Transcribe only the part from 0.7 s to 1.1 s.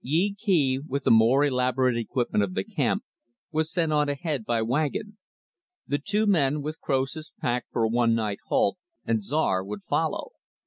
with